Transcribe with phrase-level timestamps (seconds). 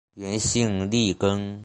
[0.15, 1.59] 原姓粟根。